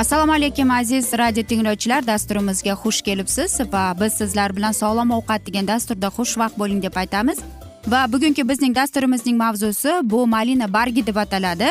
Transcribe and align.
assalomu 0.00 0.32
alaykum 0.32 0.70
aziz 0.70 1.12
radio 1.12 1.42
tinglovchilar. 1.42 2.06
Dasturimizga 2.06 2.72
xush 2.82 3.02
kelibsiz 3.02 3.60
va 3.72 3.82
biz 4.00 4.12
sizlar 4.12 4.56
bilan 4.56 4.72
sog'lom 4.72 5.10
ovqat 5.16 5.46
degan 5.46 5.66
dasturda 5.68 6.08
xushvaqt 6.18 6.56
bo'ling 6.58 6.82
deb 6.82 6.94
aytamiz. 6.96 7.38
Va 7.92 8.00
bugungi 8.12 8.48
bizning 8.48 8.76
dasturimizning 8.76 9.36
mavzusi 9.36 9.92
bu 10.02 10.26
malina 10.26 10.72
bargi 10.72 11.06
deb 11.06 11.16
ataladi. 11.16 11.68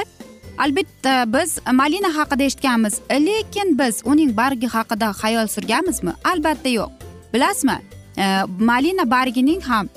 Albatta 0.58 1.14
biz 1.34 1.58
malina 1.72 2.12
haqida 2.18 2.44
eshitganmiz 2.44 3.00
lekin 3.28 3.80
biz 3.80 4.02
uning 4.06 4.38
bargi 4.38 4.68
haqida 4.68 5.10
xayol 5.22 5.48
surganmizmi? 5.56 6.14
Albatta 6.24 6.70
yo'q. 6.70 6.90
Bilasizmi? 7.34 7.78
E, 8.18 8.26
malina 8.60 9.10
bargining 9.12 9.62
ham 9.62 9.90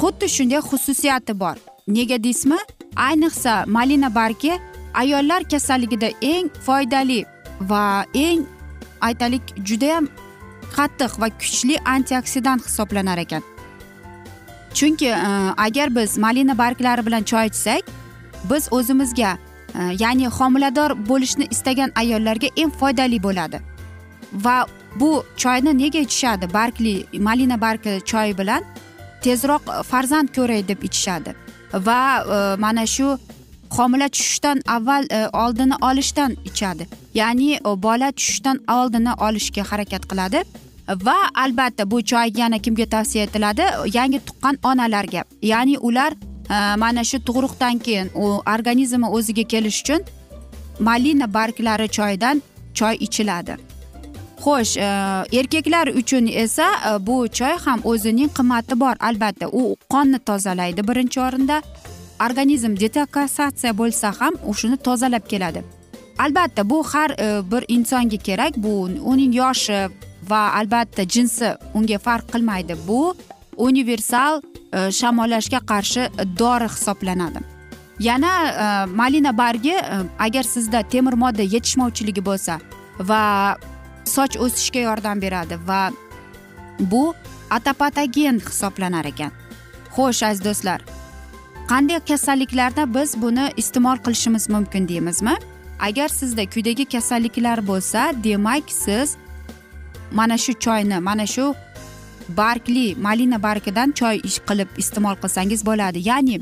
xuddi 0.00 0.28
shunday 0.36 0.60
xususiyati 0.70 1.38
bor. 1.40 1.56
Nega 1.88 2.22
deysizmi? 2.24 2.58
Ayniqsa 2.96 3.64
malina 3.66 4.14
bargi 4.14 4.52
ayollar 4.94 5.42
kasalligida 5.52 6.08
eng 6.22 6.50
foydali 6.66 7.24
va 7.60 8.04
eng 8.14 8.46
aytaylik 9.00 9.42
judayam 9.64 10.08
qattiq 10.76 11.20
va 11.20 11.28
kuchli 11.42 11.76
antioksidant 11.84 12.64
hisoblanar 12.66 13.18
ekan. 13.18 13.42
Chunki 14.74 15.08
e, 15.08 15.16
agar 15.56 15.94
biz 15.96 16.18
malina 16.18 16.58
barglari 16.58 17.06
bilan 17.06 17.22
choy 17.22 17.46
ichsak 17.46 17.84
biz 18.50 18.68
o'zimizga 18.70 19.38
e, 19.74 19.82
ya'ni 20.02 20.28
homilador 20.28 20.90
bo'lishni 21.08 21.46
istagan 21.50 21.92
ayollarga 22.02 22.48
eng 22.56 22.72
foydali 22.80 23.22
bo'ladi. 23.22 23.60
Va 24.32 24.66
bu 25.00 25.24
choyni 25.36 25.78
nega 25.78 25.98
ichishadi? 25.98 26.52
Bargli 26.52 26.94
malina 27.28 27.60
bargi 27.60 28.00
choyi 28.10 28.38
bilan 28.38 28.62
tezroq 29.24 29.62
farzand 29.90 30.28
ko'ray 30.36 30.68
deb 30.68 30.82
ichishadi. 30.82 31.34
Va 31.72 32.00
e, 32.20 32.56
mana 32.60 32.86
shu 32.86 33.18
homila 33.70 34.08
tushishdan 34.08 34.62
avval 34.66 35.04
e, 35.10 35.28
oldini 35.32 35.74
olishdan 35.82 36.36
ichadi. 36.44 36.86
Ya'ni 37.14 37.54
e, 37.54 37.60
bola 37.64 38.12
tushishdan 38.12 38.60
oldini 38.68 39.12
olishga 39.26 39.62
harakat 39.70 40.06
qiladi. 40.10 40.42
Va 40.88 41.16
albatta 41.34 41.90
bu 41.90 42.02
choy 42.02 42.30
yana 42.36 42.58
kimga 42.58 42.86
tavsiya 42.86 43.24
etiladi? 43.24 43.64
Yangi 43.94 44.20
tuqqan 44.26 44.58
onalarga. 44.62 45.24
Ya'ni 45.42 45.78
ular 45.78 46.12
e, 46.50 46.76
mana 46.76 47.04
shu 47.04 47.18
tug'ruqdan 47.18 47.78
keyin 47.78 48.10
u 48.14 48.42
organizmi 48.54 49.06
o'ziga 49.06 49.42
kelish 49.42 49.80
uchun 49.82 50.00
malina 50.80 51.34
barglari 51.34 51.88
choydan 51.88 52.42
choy 52.74 52.94
ichiladi. 53.00 53.56
Xo'sh 54.44 54.76
e, 54.78 54.88
erkaklar 55.38 55.86
uchun 56.00 56.26
esa 56.26 56.68
e, 56.88 57.06
bu 57.06 57.28
choy 57.28 57.56
ham 57.64 57.80
o'zining 57.84 58.30
qimmati 58.38 58.80
bor. 58.80 58.94
Albatta 59.00 59.48
u 59.48 59.76
qonni 59.90 60.18
tozalaydi 60.18 60.88
birinchi 60.88 61.20
o'rinda. 61.20 61.62
Organizm 62.20 62.76
detakassatsiya 62.80 63.72
bo'lsa 63.78 64.12
ham 64.20 64.34
u 64.46 64.54
shuni 64.54 64.76
tozalab 64.76 65.28
keladi. 65.28 65.62
Albatta 66.18 66.70
bu 66.70 66.82
har 66.84 67.10
e, 67.10 67.50
bir 67.50 67.64
insonga 67.68 68.16
kerak. 68.16 68.56
Bu 68.56 68.88
uning 69.12 69.34
yoshi 69.34 69.88
va 70.28 70.52
albatta 70.60 71.08
jinsi 71.08 71.54
unga 71.74 71.98
farq 71.98 72.32
qilmaydi. 72.32 72.76
Bu 72.88 73.14
universal 73.56 74.40
e, 74.72 74.90
shamollashga 74.90 75.60
qarshi 75.70 76.08
dori 76.38 76.68
hisoblanadi. 76.74 77.40
Yana 78.00 78.32
e, 78.48 78.66
malina 78.86 79.38
bargi 79.38 79.72
e, 79.72 79.82
agar 80.18 80.42
sizda 80.42 80.82
temir 80.82 81.12
modda 81.12 81.42
yetishmovchiligi 81.42 82.24
bo'lsa 82.24 82.60
va 82.98 83.22
soch 84.04 84.36
o'sishga 84.44 84.80
yordam 84.88 85.20
beradi 85.20 85.58
va 85.68 85.90
bu 86.80 87.14
atopatogen 87.50 88.40
hisoblanar 88.48 89.04
ekan. 89.04 89.32
Xo'sh 89.96 90.22
aziz 90.26 90.44
do'stlar 90.44 90.80
qanday 91.68 92.00
kasalliklarda 92.00 92.94
biz 92.94 93.22
buni 93.22 93.50
iste'mol 93.56 93.96
qilishimiz 93.96 94.48
mumkin 94.48 94.88
deymizmi? 94.88 95.34
Agar 95.80 96.08
sizda 96.08 96.44
quyidagi 96.50 96.84
kasalliklar 96.84 97.66
bo'lsa 97.66 98.12
demak 98.24 98.70
siz 98.70 99.16
mana 100.12 100.38
shu 100.38 100.52
choyni 100.52 100.98
mana 100.98 101.26
shu 101.26 101.54
bargli 102.28 102.94
malina 102.96 103.42
bargidan 103.42 103.90
choy 103.92 104.20
ish 104.24 104.38
qilib 104.48 104.68
iste'mol 104.82 105.16
qilsangiz 105.22 105.66
bo'ladi. 105.66 106.08
Ya'ni 106.08 106.40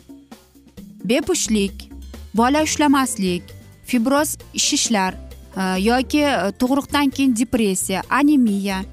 bepushtlik 1.04 1.90
bola 2.34 2.62
ushlamaslik 2.62 3.42
fibroz 3.86 4.38
shishlar 4.56 5.14
e, 5.56 5.62
yoki 5.80 6.20
e, 6.20 6.52
tug'ruqdan 6.60 7.10
keyin 7.10 7.36
depressiya 7.36 8.02
anemiya 8.10 8.84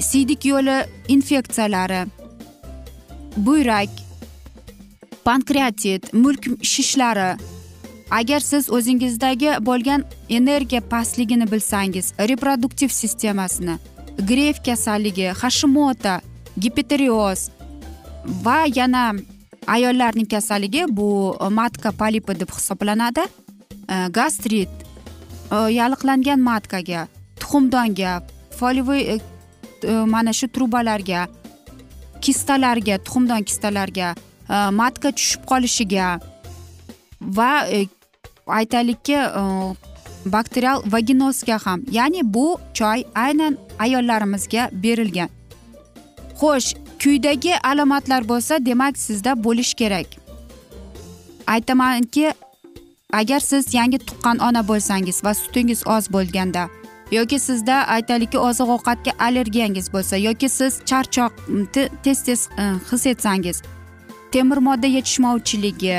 siydik 0.00 0.44
yo'li 0.44 0.76
infeksiyalari 1.08 2.06
buyrak 3.36 4.03
pankreatit 5.24 6.12
mulk 6.12 6.44
shishlari. 6.62 7.36
Agar 8.10 8.40
siz 8.40 8.70
o'zingizdagi 8.70 9.56
bo'lgan 9.66 10.04
energiya 10.28 10.80
pastligini 10.80 11.46
bilsangiz 11.52 12.12
reproduktiv 12.18 12.88
sistemasini 12.88 13.78
gref 14.18 14.62
kasalligi 14.64 15.32
hashimota 15.40 16.20
gipotireoz 16.58 17.50
va 18.44 18.58
yana 18.74 19.14
ayollarning 19.66 20.28
kasalligi 20.28 20.84
bu 20.88 21.36
e, 21.40 21.48
matka 21.48 21.92
polipi 21.92 22.40
deb 22.40 22.50
hisoblanadi. 22.50 23.24
E, 23.90 24.08
gastrit 24.10 24.68
e, 25.52 25.56
yalliqlangan 25.78 26.40
matkaga 26.40 27.06
tuxumdonga 27.40 28.22
foliyaviy 28.58 29.20
mana 30.06 30.32
shu 30.32 30.48
trubalarga 30.48 31.26
kistalarga 32.20 32.98
tuxumdon 32.98 33.42
kistalarga 33.48 34.14
Э, 34.48 34.70
matka 34.70 35.12
tushib 35.12 35.46
qolishiga 35.46 36.20
va 37.20 37.64
э, 37.68 37.86
aytaylikki 38.46 39.16
э, 39.16 39.74
bakterial 40.26 40.82
vaginozga 40.84 41.58
ham 41.66 41.80
ya'ni 41.90 42.20
bu 42.34 42.58
choy 42.74 43.04
aynan 43.14 43.56
ayollarimizga 43.78 44.68
berilgan. 44.72 45.28
Xo'sh 46.40 46.76
kuydagi 47.02 47.52
alomatlar 47.70 48.28
bo'lsa 48.28 48.64
demak 48.66 48.98
sizda 48.98 49.44
bo'lishi 49.44 49.74
kerak. 49.76 50.06
Aytamanki 51.46 52.32
agar 53.12 53.40
siz 53.40 53.74
yangi 53.74 53.98
tuqqan 53.98 54.38
ona 54.38 54.68
bo'lsangiz 54.68 55.24
va 55.24 55.34
sutingiz 55.34 55.86
oz 55.86 56.04
bo'lganda 56.12 56.68
yoki 57.10 57.38
sizda 57.38 57.76
aytaylikki 57.96 58.38
oziq 58.38 58.68
ovqatga 58.76 59.12
allergiyangiz 59.26 59.92
bo'lsa 59.94 60.16
yoki 60.16 60.48
siz 60.48 60.80
charchoq 60.90 61.32
tez 62.02 62.22
tez 62.22 62.48
his 62.90 63.06
etsangiz 63.06 63.62
temir 64.34 64.58
modda 64.68 64.88
yetishmovchiligi 64.96 65.96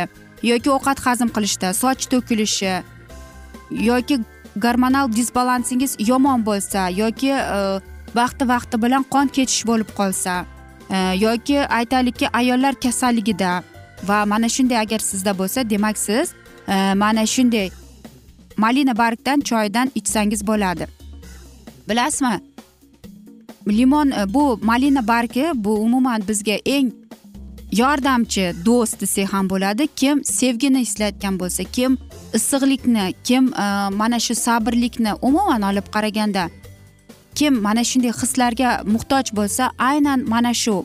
yoki 0.51 0.69
ovqat 0.77 0.99
hazm 1.05 1.29
qilishda 1.35 1.73
soch 1.81 2.07
to'kilishi 2.11 2.73
yoki 3.89 4.15
gormonal 4.55 5.11
disbalansingiz 5.11 5.95
yomon 5.99 6.45
bo'lsa 6.45 6.89
yoki 6.89 7.31
e, 7.31 7.59
vaqti 8.15 8.47
vaqti 8.53 8.81
bilan 8.83 9.03
qon 9.13 9.27
ketish 9.27 9.61
bo'lib 9.69 9.89
qolsa 9.99 10.33
e, 10.89 10.97
yoki 11.25 11.57
aytaylikki 11.79 12.29
ayollar 12.39 12.73
kasalligida 12.75 13.63
va 14.09 14.25
mana 14.25 14.49
shunday 14.49 14.79
agar 14.85 14.99
sizda 14.99 15.37
bo'lsa 15.39 15.69
demak 15.69 15.97
siz 15.97 16.33
e, 16.67 16.93
mana 16.93 17.25
shunday 17.25 17.69
malina 18.57 18.97
bargdan 18.97 19.39
choydan 19.39 19.91
ichsangiz 19.95 20.47
bo'ladi. 20.47 20.87
Bilasizmi? 21.89 22.39
Limon 23.67 24.11
bu 24.27 24.59
malina 24.63 25.07
bargi 25.07 25.45
bu 25.55 25.73
umuman 25.73 26.21
bizga 26.27 26.53
eng 26.65 27.04
yordamchi 27.81 28.45
do'st 28.65 29.01
desak 29.01 29.33
ham 29.33 29.49
bo'ladi. 29.49 29.87
Kim 30.01 30.23
sevgini 30.23 30.81
eslayotgan 30.85 31.39
bo'lsa 31.41 31.63
kim 31.77 31.97
issiqlikni 32.37 33.13
kim 33.23 33.43
e, 33.53 33.65
mana 34.01 34.19
shu 34.19 34.35
sabrlikni 34.35 35.13
umuman 35.21 35.61
olib 35.61 35.87
qaraganda 35.95 36.49
kim 37.35 37.53
mana 37.61 37.83
shunday 37.89 38.13
hislarga 38.21 38.69
muhtoj 38.93 39.25
bo'lsa 39.39 39.63
aynan 39.89 40.19
mana 40.33 40.53
shu 40.53 40.75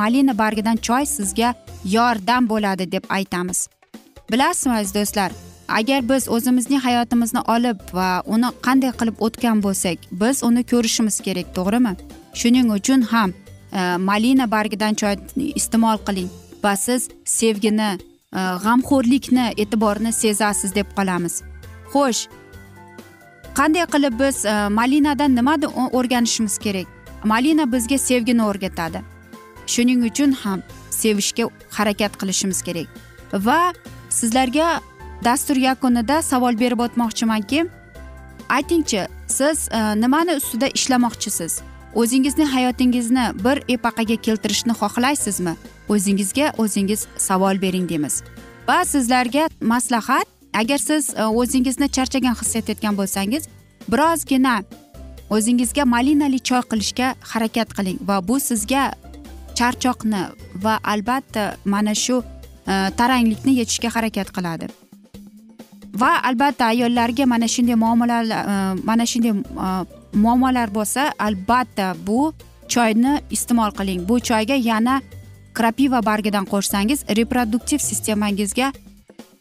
malina 0.00 0.38
bargidan 0.42 0.76
choy 0.86 1.04
sizga 1.16 1.54
yordam 1.96 2.48
bo'ladi 2.52 2.92
deb 2.92 3.04
aytamiz. 3.08 3.68
Bilasizmi 4.32 4.72
aziz 4.72 4.94
do'stlar 4.94 5.30
agar 5.68 6.08
biz 6.08 6.28
o'zimizning 6.28 6.80
hayotimizni 6.86 7.40
olib 7.54 7.78
va 7.98 8.08
uni 8.26 8.50
qanday 8.66 8.92
qilib 9.00 9.16
o'tgan 9.26 9.62
bo'lsak 9.66 9.98
biz 10.20 10.36
uni 10.48 10.62
ko'rishimiz 10.72 11.16
kerak 11.26 11.48
to'g'rimi? 11.56 11.92
Shuning 12.40 12.68
uchun 12.78 13.00
ham 13.12 13.30
malina 14.10 14.50
bargidan 14.50 14.94
choy 14.94 15.16
iste'mol 15.60 15.98
qiling 16.06 16.30
va 16.64 16.76
siz 16.76 17.08
sevgini 17.24 17.90
g'amxo'rlikni 18.64 19.46
e'tiborni 19.62 20.12
sezasiz 20.12 20.74
deb 20.74 20.88
qolamiz 20.96 21.42
xo'sh 21.92 22.22
qanday 23.58 23.86
qilib 23.94 24.14
biz 24.22 24.44
malinadan 24.80 25.36
nimani 25.38 25.66
o'rganishimiz 25.98 26.58
kerak 26.58 26.88
malina 27.24 27.72
bizga 27.72 27.98
sevgini 27.98 28.42
o'rgatadi. 28.50 29.00
Shuning 29.66 30.04
uchun 30.04 30.32
ham 30.32 30.62
sevishga 30.90 31.44
harakat 31.76 32.18
qilishimiz 32.20 32.62
kerak 32.62 32.88
va 33.46 33.72
sizlarga 34.10 34.80
dastur 35.24 35.56
yakunida 35.56 36.22
savol 36.22 36.58
berib 36.62 36.80
o'tmoqchimanki 36.86 37.64
aytingchi 38.56 39.06
siz 39.36 39.68
nimani 40.02 40.36
ustida 40.40 40.68
ishlamoqchisiz 40.78 41.52
o'zingizni 41.94 42.44
hayotingizni 42.44 43.24
bir 43.44 43.62
epaqaga 43.68 44.16
keltirishni 44.16 44.72
xohlaysizmi? 44.72 45.54
O'zingizga 45.88 46.52
o'zingiz 46.58 47.06
savol 47.16 47.60
bering 47.62 47.88
deymiz. 47.88 48.22
Va 48.68 48.84
sizlarga 48.84 49.48
maslahat 49.60 50.26
agar 50.54 50.78
siz 50.78 51.14
e, 51.14 51.24
o'zingizni 51.24 51.88
charchagan 51.88 52.34
his 52.40 52.56
etayotgan 52.56 52.96
bo'lsangiz 52.96 53.48
birozgina 53.88 54.62
o'zingizga 55.30 55.84
malinali 55.84 56.38
choy 56.48 56.62
qilishga 56.70 57.14
harakat 57.32 57.74
qiling 57.76 57.98
va 58.08 58.16
bu 58.28 58.40
sizga 58.40 58.92
charchoqni 59.58 60.22
va 60.64 60.78
albatta 60.84 61.56
mana 61.64 61.94
shu 61.94 62.22
e, 62.22 62.74
taranglikni 62.98 63.58
yechishga 63.60 63.88
harakat 63.96 64.32
qiladi. 64.36 64.68
Va 66.02 66.12
albatta 66.28 66.64
ayollarga 66.72 67.26
mana 67.26 67.48
shunday 67.54 67.76
muomalalar 67.84 68.24
e, 68.52 68.56
mana 68.90 69.06
shunday 69.06 69.34
muammolar 70.14 70.72
bo'lsa 70.74 71.12
albatta 71.18 71.94
bu 72.06 72.32
choyni 72.68 73.20
iste'mol 73.30 73.70
qiling. 73.78 74.08
Bu 74.08 74.20
choyga 74.20 74.54
yana 74.54 75.00
krapiva 75.54 76.00
bargidan 76.06 76.46
qo'shsangiz 76.52 77.04
reproduktiv 77.16 77.78
sistemangizga 77.78 78.72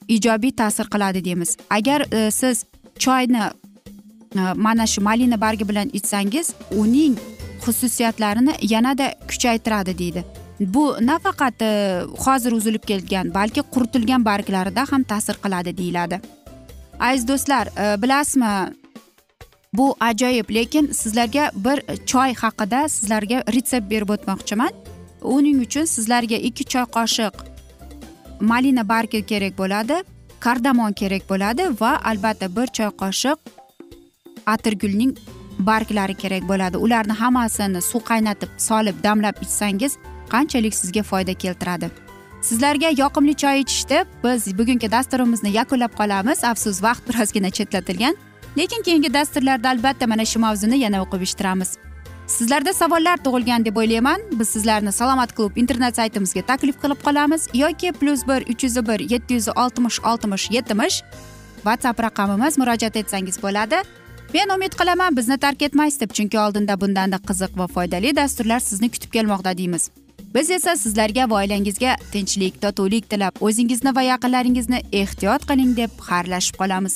ijobiy 0.07 0.51
ta'sir 0.51 0.89
qiladi 0.93 1.25
deymiz. 1.25 1.57
Agar 1.69 2.05
e, 2.11 2.31
siz 2.31 2.65
choyni 2.99 3.43
e, 3.43 4.53
mana 4.55 4.87
shu 4.87 5.01
malina 5.01 5.41
bargi 5.41 5.69
bilan 5.69 5.89
ichsangiz 5.93 6.53
uning 6.71 7.17
xususiyatlarini 7.65 8.53
yanada 8.61 9.13
kuchaytiradi 9.29 9.97
deydi. 9.97 10.25
Bu 10.59 10.95
nafaqat 11.01 11.61
e, 11.61 12.01
hozir 12.25 12.51
uzilib 12.51 12.85
kelgan 12.85 13.33
balki 13.33 13.61
quritilgan 13.73 14.25
barglarida 14.25 14.85
ham 14.91 15.03
ta'sir 15.03 15.39
qiladi 15.43 15.77
deyiladi. 15.77 16.21
Aziz 16.99 17.27
do'stlar 17.27 17.67
e, 17.67 18.01
bilasizmi 18.01 18.53
bu 19.73 19.95
ajoyib 19.99 20.49
lekin 20.49 20.91
sizlarga 20.91 21.51
bir 21.55 22.05
choy 22.05 22.33
haqida 22.33 22.89
sizlarga 22.89 23.43
retsept 23.53 23.89
berib 23.91 24.09
o'tmoqchiman. 24.09 24.71
Uning 25.21 25.61
uchun 25.65 25.85
sizlarga 25.85 26.35
ikki 26.35 26.63
choy 26.63 26.85
qoshiq 26.97 27.33
malina 28.39 28.87
bargi 28.89 29.25
kerak 29.25 29.57
bo'ladi 29.57 30.03
kardamon 30.39 30.93
kerak 30.93 31.29
bo'ladi 31.29 31.63
va 31.81 31.91
albatta 32.11 32.55
bir 32.55 32.67
choy 32.77 32.91
qoshiq 33.01 33.37
atirgulning 34.45 35.17
barglari 35.59 36.15
kerak 36.15 36.43
bo'ladi. 36.49 36.77
Ularni 36.77 37.13
hammasini 37.13 37.81
suv 37.81 38.01
qaynatib 38.11 38.49
solib 38.57 39.03
damlab 39.03 39.35
ichsangiz 39.45 39.97
qanchalik 40.33 40.75
sizga 40.75 41.03
foyda 41.03 41.33
keltiradi? 41.33 41.89
Sizlarga 42.41 42.89
yoqimli 43.01 43.35
choy 43.43 43.59
ichishdi. 43.63 44.03
Biz 44.23 44.57
bugungi 44.57 44.91
dasturimizni 44.91 45.51
yakunlab 45.59 45.93
qolamiz. 45.99 46.43
Afsus 46.43 46.83
vaqt 46.83 47.03
birozgina 47.09 47.49
chetlatilgan. 47.49 48.15
Lekin 48.57 48.83
keyingi 48.83 49.13
dasturlarda 49.13 49.69
albatta 49.69 50.07
mana 50.07 50.25
shu 50.25 50.39
mavzuni 50.39 50.77
yana 50.79 51.01
o'qib 51.03 51.21
eshittiramiz. 51.21 51.77
Sizlarda 52.27 52.73
savollar 52.73 53.17
tug'ilgan 53.25 53.65
deb 53.65 53.75
o'ylayman. 53.75 54.21
Biz 54.39 54.49
sizlarni 54.49 54.91
salomat 54.91 55.35
klub 55.35 55.57
internet 55.57 55.95
saytimizga 55.95 56.41
taklif 56.41 56.77
qilib 56.83 56.99
qolamiz 57.05 57.47
yoki 57.53 57.91
plyus 57.91 58.27
bir 58.27 58.41
uch 58.53 58.63
yuz 58.63 58.75
bir 58.87 58.99
yetti 59.13 59.33
yuz 59.33 59.47
oltmish 59.55 59.99
oltmish 60.11 60.51
yetmish 60.51 61.03
whatsapp 61.65 61.99
raqamimiz 61.99 62.57
murojaat 62.57 62.95
etsangiz 62.95 63.43
bo'ladi. 63.43 63.81
Men 64.33 64.49
umid 64.55 64.73
qilaman 64.79 65.17
bizni 65.17 65.37
tark 65.37 65.61
etmaysiz 65.61 65.99
deb 65.99 66.11
chunki 66.17 66.39
oldinda 66.39 66.81
bundanda 66.81 67.17
qiziq 67.29 67.57
va 67.59 67.67
foydali 67.67 68.15
dasturlar 68.15 68.59
sizni 68.59 68.91
kutib 68.91 69.11
kelmoqda 69.11 69.57
deymiz. 69.57 69.89
Biz 70.35 70.49
esa 70.51 70.75
sizlarga 70.75 71.29
va 71.29 71.35
oilangizga 71.41 71.95
tinchlik 72.11 72.61
totuvlik 72.61 73.09
tilab 73.09 73.41
o'zingizni 73.41 73.95
va 73.95 74.01
yaqinlaringizni 74.01 74.79
ehtiyot 75.01 75.45
qiling 75.49 75.75
deb 75.77 75.91
xayrlashib 76.09 76.57
qolamiz. 76.61 76.95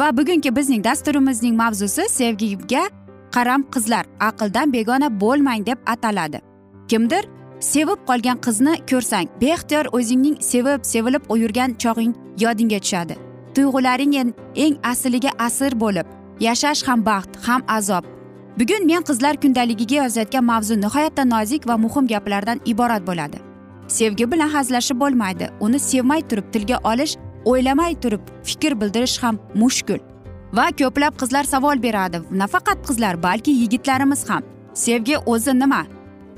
Va 0.00 0.16
bugungi 0.16 0.56
bizning 0.56 0.84
dasturimizning 0.84 1.56
mavzusi 1.56 2.02
sevgiga 2.08 2.84
qaram 3.34 3.62
qizlar. 3.74 4.04
Aqldan 4.20 4.72
begona 4.72 5.20
bo'lmang 5.20 5.66
deb 5.66 5.78
ataladi. 5.86 6.38
Kimdir 6.88 7.24
sevib 7.60 8.00
qolgan 8.08 8.38
qizni 8.46 8.74
ko'rsang 8.90 9.26
beixtiyor 9.42 9.86
o'zingning 9.98 10.36
sevib 10.50 10.80
sevilib 10.92 11.22
yurgan 11.42 11.70
chog'ing 11.82 12.14
yodingga 12.44 12.78
tushadi. 12.84 13.14
Tuyg'ularing 13.54 14.14
eng 14.64 14.74
asliga 14.92 15.30
asir 15.46 15.72
bo'lib 15.82 16.06
yashash 16.46 16.82
ham 16.88 17.06
baxt 17.06 17.30
ham 17.46 17.62
azob. 17.68 18.04
Bugun 18.58 18.86
men 18.86 19.02
qizlar 19.08 19.34
kundaligiga 19.42 19.96
yozayotgan 20.04 20.44
mavzu 20.44 20.74
nihoyatda 20.80 21.24
nozik 21.24 21.68
va 21.68 21.76
muhim 21.84 22.06
gaplardan 22.06 22.58
iborat 22.64 23.02
bo'ladi. 23.06 23.38
Sevgi 23.88 24.32
bilan 24.32 24.48
hazillashib 24.48 24.96
bo'lmaydi. 25.02 25.46
Uni 25.60 25.78
sevmay 25.78 26.20
turib 26.28 26.46
tilga 26.52 26.76
olish 26.84 27.14
o'ylamay 27.44 28.00
turib 28.00 28.20
fikr 28.44 28.80
bildirish 28.80 29.22
ham 29.22 29.38
mushkul. 29.54 30.00
Va 30.52 30.66
ko'plab 30.80 31.14
qizlar 31.20 31.44
savol 31.44 31.82
beradi. 31.82 32.20
Nafaqat 32.30 32.78
qizlar 32.88 33.22
balki 33.22 33.50
yigitlarimiz 33.50 34.30
ham. 34.30 34.42
Sevgi 34.74 35.18
o'zi 35.26 35.58
nima? 35.58 35.86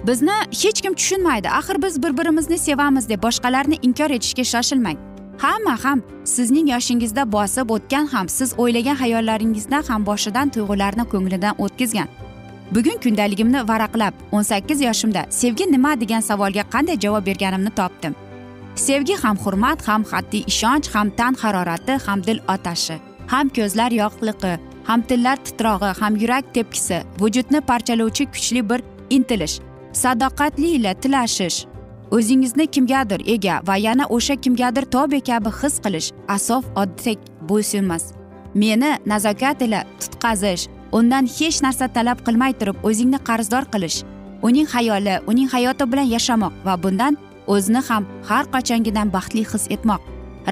Bizni 0.07 0.37
hech 0.51 0.81
kim 0.83 0.95
tushunmaydi. 0.95 1.49
Axir 1.51 1.83
biz 1.83 2.03
bir 2.03 2.19
birimizni 2.19 2.59
sevamiz 2.59 3.09
deb 3.09 3.23
boshqalarni 3.23 3.79
inkor 3.83 4.11
etishga 4.11 4.45
shoshilmang. 4.45 4.99
Hamma 5.39 5.85
ham 5.85 6.03
sizning 6.25 6.71
yoshingizda 6.71 7.33
bosib 7.33 7.71
o'tgan 7.71 8.07
ham 8.07 8.29
siz 8.29 8.55
o'ylagan 8.59 8.95
hayollaringizdan 8.95 9.83
ham 9.89 10.07
boshidan 10.07 10.49
tuyg'ularni 10.49 11.05
ko'nglidan 11.13 11.55
o'tkazgan. 11.59 12.09
Bugun 12.75 12.99
kundaligimni 13.05 13.69
varaqlab 13.69 14.15
o'n 14.33 14.43
sakkiz 14.43 14.81
yoshimda 14.81 15.23
sevgi 15.31 15.73
nima 15.73 16.01
degan 16.01 16.21
savolga 16.21 16.65
qanday 16.75 17.01
javob 17.05 17.27
berganimni 17.27 17.71
topdim. 17.71 18.15
Sevgi 18.75 19.17
ham 19.23 19.37
hurmat 19.45 19.89
ham 19.89 20.03
qat'iy 20.13 20.45
ishonch 20.53 20.89
ham 20.95 21.11
tan 21.11 21.35
harorati 21.43 21.99
ham 22.07 22.23
dil 22.27 22.39
otashi 22.55 22.97
ham 23.33 23.49
ko'zlar 23.57 23.91
yoqliqi 24.03 24.53
ham 24.89 25.03
tillar 25.09 25.37
titrog'i 25.47 25.91
ham 26.01 26.17
yurak 26.23 26.55
tepkisi 26.55 27.03
vujudni 27.21 27.61
parchalovchi 27.61 28.25
kuchli 28.35 28.71
bir 28.71 28.81
intilish 29.11 29.61
sadoqatli 30.03 30.69
ila 30.79 30.95
tilashish 31.03 31.59
o'zingizni 32.17 32.67
kimgadir 32.67 33.21
ega 33.35 33.61
va 33.67 33.77
yana 33.77 34.05
o'sha 34.17 34.37
kimgadir 34.37 34.85
tobe 34.95 35.21
kabi 35.21 35.51
his 35.61 35.75
qilish 35.85 36.09
asof 36.29 36.65
oddiy 36.83 37.17
bo'ysunmas. 37.49 38.05
Meni 38.55 38.91
nazokat 39.07 39.63
ila 39.63 39.81
tutqazish 40.01 40.69
undan 40.93 41.27
hech 41.37 41.59
narsa 41.65 41.89
talab 41.89 42.19
qilmay 42.27 42.53
turib 42.61 42.77
o'zingni 42.89 43.19
qarzdor 43.29 43.65
qilish 43.73 43.99
uning 44.49 44.69
hayoli 44.75 45.15
uning 45.31 45.49
hayoti 45.55 45.85
bilan 45.93 46.09
yashamoq 46.15 46.53
va 46.67 46.75
bundan 46.83 47.17
o'zini 47.47 47.83
ham 47.89 48.07
har 48.29 48.45
qachongidan 48.55 49.13
baxtli 49.13 49.45
his 49.53 49.67
etmoq. 49.71 50.01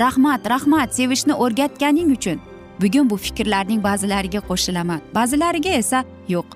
Rahmat 0.05 0.51
rahmat 0.51 0.95
sevishni 0.95 1.35
o'rgatganing 1.35 2.11
uchun. 2.17 2.39
Bugun 2.81 3.11
bu 3.11 3.17
fikrlarning 3.17 3.83
ba'zilariga 3.83 4.41
qo'shilaman. 4.49 5.01
Ba'zilariga 5.15 5.71
esa 5.83 6.05
yo'q. 6.29 6.47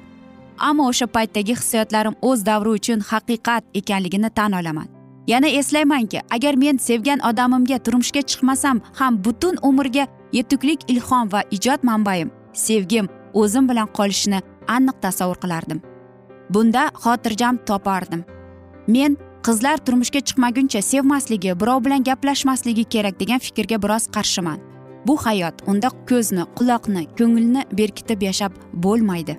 Ammo 0.58 0.88
o'sha 0.88 1.06
paytdagi 1.06 1.54
hissiyotlarim 1.60 2.14
o'z 2.22 2.46
davri 2.46 2.70
uchun 2.78 3.00
haqiqat 3.10 3.64
ekanligini 3.74 4.30
tan 4.30 4.52
olaman. 4.52 4.88
Yana 5.26 5.48
eslaymanki 5.48 6.20
agar 6.30 6.54
men 6.54 6.76
sevgan 6.78 7.20
odamimga 7.28 7.78
turmushga 7.78 8.22
chiqmasam 8.30 8.80
ham 8.98 9.24
butun 9.24 9.56
umrga 9.62 10.06
yetuklik 10.32 10.80
ilhom 10.88 11.32
va 11.32 11.40
ijod 11.50 11.80
manbaim 11.82 12.30
sevgim 12.52 13.08
o'zim 13.32 13.68
bilan 13.68 13.88
qolishini 13.98 14.40
aniq 14.76 14.96
tasavvur 15.04 15.38
qilardim. 15.44 15.80
Bunda 16.50 16.82
xotirjam 17.02 17.58
topardim. 17.68 18.24
Men 18.86 19.16
qizlar 19.46 19.78
turmushga 19.86 20.20
chiqmaguncha 20.28 20.80
sevmasligi 20.82 21.52
birov 21.60 21.84
bilan 21.84 22.04
gaplashmasligi 22.04 22.84
kerak 22.84 23.20
degan 23.20 23.38
fikrga 23.46 23.76
biroz 23.82 24.04
qarshiman. 24.16 24.58
Bu 25.06 25.16
hayot 25.24 25.54
unda 25.70 25.88
ko'zni 26.10 26.44
quloqni 26.58 27.02
ko'ngilni 27.18 27.64
berkitib 27.78 28.22
yashab 28.28 28.52
bo'lmaydi. 28.84 29.34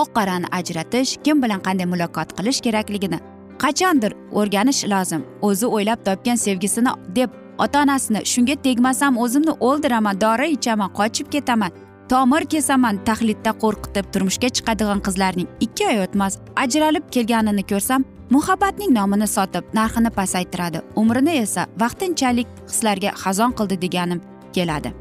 Oq 0.00 0.08
qorani 0.16 0.50
ajratish 0.58 1.16
kim 1.24 1.42
bilan 1.42 1.60
qanday 1.66 1.88
muloqot 1.92 2.36
qilish 2.38 2.60
kerakligini 2.66 3.18
qachondir 3.62 4.12
o'rganish 4.40 4.82
lozim 4.92 5.22
o'zi 5.48 5.66
o'ylab 5.66 6.04
topgan 6.06 6.38
sevgisini 6.46 6.92
deb 7.16 7.30
ota 7.64 7.82
onasini 7.82 8.20
shunga 8.32 8.56
tegmasam 8.66 9.18
o'zimni 9.24 9.54
o'ldiraman 9.68 10.20
dori 10.24 10.48
ichaman 10.56 10.90
qochib 10.98 11.30
ketaman 11.34 11.70
tomir 12.12 12.44
kesaman 12.54 13.04
tahlidda 13.08 13.52
qo'rqitib 13.62 14.06
turmushga 14.12 14.48
chiqadigan 14.56 15.00
qizlarning 15.06 15.48
ikki 15.66 15.86
oy 15.92 15.98
o'tmas 16.06 16.38
ajralib 16.64 17.04
kelganini 17.14 17.64
ko'rsam 17.72 18.04
muhabbatning 18.30 18.92
nomini 18.94 19.26
sotib 19.26 19.64
narxini 19.74 20.10
pasaytiradi. 20.10 20.82
Umrini 20.96 21.36
esa 21.44 21.66
vaqtinchalik 21.80 22.48
hislarga 22.68 23.10
xazon 23.22 23.52
qildi 23.58 23.80
deganim 23.84 24.20
keladi. 24.52 24.92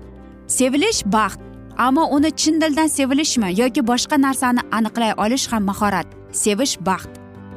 Sevilish 0.47 1.03
baxt 1.05 1.39
ammo 1.77 2.03
uni 2.15 2.31
chin 2.31 2.61
dildan 2.61 2.87
sevilishmi 2.87 3.49
yoki 3.61 3.81
boshqa 3.91 4.21
narsani 4.21 4.61
aniqlay 4.71 5.13
olish 5.25 5.47
ham 5.51 5.63
mahorat. 5.63 6.07
Sevish 6.31 6.77
baxt. 6.85 7.09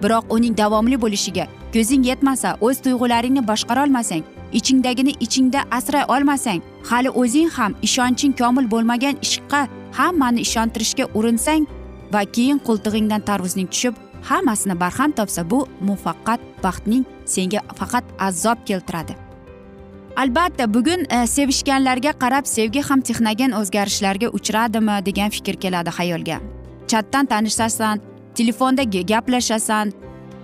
Biroq 0.02 0.24
uning 0.30 0.56
davomli 0.56 0.96
bo'lishiga 1.04 1.46
ko'zing 1.74 2.02
yetmasa 2.10 2.56
o'z 2.66 2.76
tuyg'ularingni 2.84 3.42
boshqara 3.50 3.82
olmasang 3.84 4.22
ichingdagini 4.58 5.12
ichingda 5.24 5.60
asray 5.78 6.04
olmasang 6.14 6.60
hali 6.90 7.10
o'zing 7.22 7.50
ham 7.56 7.72
ishonching 7.86 8.32
komil 8.40 8.70
bo'lmagan 8.74 9.16
ishqqa 9.26 9.60
hammani 9.98 10.40
ishontirishga 10.46 11.04
urinsang 11.18 11.66
va 12.14 12.22
keyin 12.34 12.58
qo'ltig'ingdan 12.66 13.22
tarvuzning 13.28 13.68
tushib 13.72 13.94
hammasini 14.22 14.80
barham 14.80 15.12
topsa 15.12 15.50
bu 15.50 15.66
muvaffaqat 15.80 16.40
baxtning 16.64 17.04
senga 17.24 17.60
faqat 17.78 18.04
azob 18.18 18.58
keltiradi. 18.66 19.16
Albatta 20.16 20.74
bugun 20.74 21.04
e, 21.10 21.26
sevishganlarga 21.26 22.12
qarab 22.22 22.46
sevgi 22.48 22.82
ham 22.88 23.00
texnogen 23.00 23.52
o'zgarishlarga 23.58 24.28
uchradimi 24.38 24.96
degan 25.08 25.30
fikr 25.30 25.56
keladi 25.64 25.90
xayolga. 25.98 26.38
Chatdan 26.90 27.26
tanishasan 27.26 28.00
telefonda 28.34 28.82
gaplashasan 28.82 29.92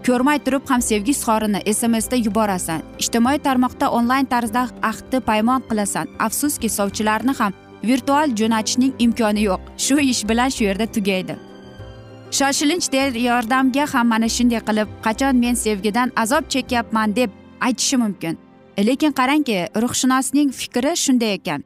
ko'rmay 0.07 0.39
turib 0.45 0.69
ham 0.71 0.83
sevgi 0.83 1.15
izhorini 1.17 1.75
smsda 1.75 2.17
yuborasan 2.27 2.83
ijtimoiy 3.03 3.39
tarmoqda 3.47 3.91
onlayn 3.99 4.27
tarzda 4.33 4.67
ahdi 4.91 5.21
paymon 5.29 5.63
qilasan. 5.71 6.07
Afsuski 6.27 6.69
sovchilarni 6.69 7.35
ham 7.41 7.53
virtual 7.85 8.37
jo'natishning 8.41 8.93
imkoni 8.99 9.49
yo'q. 9.49 9.61
Shu 9.85 9.99
ish 10.13 10.23
bilan 10.29 10.49
shu 10.57 10.65
yerda 10.69 10.87
tugaydi. 10.97 11.39
Shoshilinch 12.33 12.89
yordamga 13.29 13.85
ham 13.93 14.09
mana 14.09 14.29
shunday 14.37 14.61
qilib 14.69 14.89
qachon 15.07 15.35
men 15.45 15.55
sevgidan 15.55 16.13
azob 16.17 16.45
chekyapman 16.49 17.17
deb 17.17 17.31
aytishi 17.61 17.97
mumkin. 17.97 18.39
Lekin 18.79 19.13
qarangki 19.13 19.57
ruhshunosning 19.83 20.51
fikri 20.61 20.97
shunday 20.97 21.35
ekan. 21.39 21.65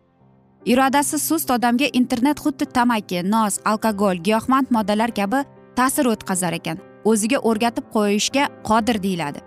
Irodasi 0.66 1.18
sust 1.18 1.50
odamga 1.50 1.86
internet 1.92 2.38
xuddi 2.44 2.66
tamaki 2.76 3.22
nos 3.22 3.58
alkogol 3.64 4.16
giyohvand 4.26 4.66
moddalar 4.70 5.10
kabi 5.14 5.44
ta'sir 5.76 6.06
o'tkazar 6.12 6.52
ekan. 6.52 6.78
O'ziga 7.04 7.38
o'rgatib 7.38 7.84
qo'yishga 7.94 8.48
qodir 8.68 9.02
deyiladi. 9.02 9.40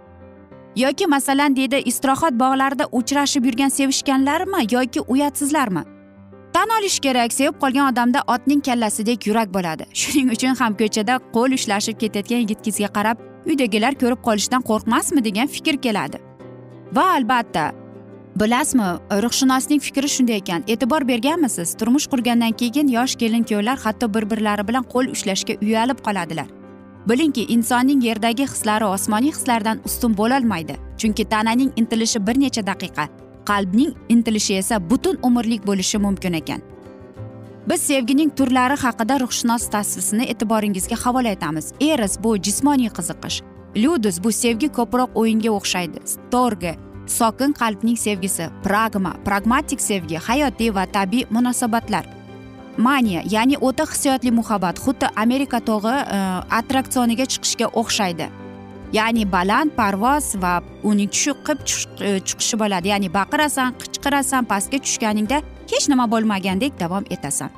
Yoki 0.76 1.06
masalan 1.08 1.56
deydi 1.56 1.82
istirohat 1.92 2.34
bog'larida 2.44 2.86
uchrashib 3.00 3.46
yurgan 3.46 3.70
sevishganlarmi 3.70 4.60
yoki 4.72 5.02
uyatsizlarmi? 5.02 5.84
Tan 6.54 6.70
olish 6.80 7.00
kerak 7.00 7.34
sevib 7.34 7.56
qolgan 7.62 7.94
odamda 7.94 8.24
otning 8.28 8.62
kallasidek 8.68 9.28
yurak 9.28 9.54
bo'ladi. 9.54 9.84
Shuning 10.02 10.32
uchun 10.36 10.56
ham 10.62 10.78
ko'chada 10.82 11.20
qo'l 11.36 11.58
ushlashib 11.58 12.00
ketayotgan 12.04 12.40
yigitgizga 12.44 12.90
qarab 12.98 13.18
uydagilar 13.50 13.94
ko'rib 14.02 14.22
qolishdan 14.28 14.62
qo'rqmasmi 14.70 15.24
degan 15.28 15.48
fikr 15.56 15.76
keladi. 15.86 16.18
Va 16.96 17.06
albatta 17.18 17.66
bilasizmi 18.42 18.90
ruhshunosning 19.24 19.82
fikri 19.88 20.10
shunday 20.16 20.38
ekan 20.42 20.64
e'tibor 20.68 21.08
berganmisiz? 21.08 21.76
Turmush 21.80 22.08
qurgandan 22.12 22.54
keyin 22.62 22.88
yosh 22.98 23.16
kelin 23.16 23.44
kuyovlar 23.44 23.78
hatto 23.86 24.14
bir 24.14 24.30
birlari 24.32 24.68
bilan 24.68 24.84
qo'l 24.94 25.12
ushlashga 25.16 25.54
uyalib 25.62 26.00
qoladilar. 26.08 26.48
Bilingki 27.10 27.44
insonning 27.56 28.04
yerdagi 28.04 28.46
hislari 28.48 28.86
osmoniy 28.86 29.32
hislardan 29.32 29.80
ustun 29.86 30.18
bo'lolmaydi 30.18 30.76
chunki 31.00 31.26
tananing 31.30 31.72
intilishi 31.76 32.28
bir 32.28 32.40
necha 32.40 32.62
daqiqa 32.68 33.08
qalbning 33.50 33.94
intilishi 34.10 34.58
esa 34.62 34.90
butun 34.90 35.18
umrlik 35.24 35.68
bo'lishi 35.68 35.98
mumkin 35.98 36.34
ekan. 36.42 36.62
Biz 37.70 37.82
sevgining 37.82 38.32
turlari 38.38 38.76
haqida 38.84 39.20
ruhshunos 39.22 39.70
tasvisini 39.74 40.26
e'tiboringizga 40.32 40.98
havola 41.04 41.30
etamiz. 41.38 41.74
Eros 41.92 42.16
bu 42.24 42.38
jismoniy 42.38 42.90
qiziqish 42.98 43.42
lyudus 43.76 44.24
bu 44.24 44.32
sevgi 44.32 44.70
ko'proq 44.78 45.10
o'yinga 45.16 45.52
o'xshaydi. 45.58 46.00
Storge 46.14 46.76
sokin 47.08 47.54
qalbning 47.54 47.98
sevgisi 47.98 48.50
pragma 48.64 49.14
pragmatik 49.26 49.82
sevgi 49.82 50.18
hayotiy 50.28 50.74
va 50.76 50.86
tabiiy 50.86 51.28
munosabatlar. 51.30 52.06
Maniya 52.78 53.22
ya'ni 53.36 53.58
o'ta 53.68 53.86
hissiyotli 53.92 54.32
muhabbat 54.32 54.80
xuddi 54.80 55.08
amerika 55.16 55.60
tog'i 55.60 55.96
e, 55.96 56.20
attraksioniga 56.60 57.26
chiqishga 57.32 57.68
o'xshaydi. 57.82 58.30
Ya'ni 58.94 59.32
baland 59.32 59.72
parvoz 59.78 60.36
va 60.42 60.62
uning 60.84 61.10
chiqib 61.10 61.60
e, 62.02 62.20
chiqishi 62.28 62.60
bo'ladi. 62.62 62.88
Ya'ni 62.94 63.10
baqirasan 63.14 63.74
qichqirasan 63.82 64.46
pastga 64.52 64.78
tushganingda 64.86 65.42
hech 65.72 65.90
nima 65.90 66.06
bo'lmagandek 66.12 66.80
davom 66.80 67.06
etasan. 67.10 67.50